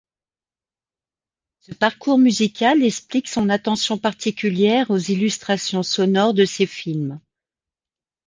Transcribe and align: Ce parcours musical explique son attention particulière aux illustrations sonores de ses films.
Ce 1.59 1.75
parcours 1.75 2.17
musical 2.17 2.81
explique 2.83 3.27
son 3.27 3.49
attention 3.49 3.99
particulière 3.99 4.89
aux 4.89 4.97
illustrations 4.97 5.83
sonores 5.83 6.33
de 6.33 6.43
ses 6.43 6.65
films. 6.65 7.19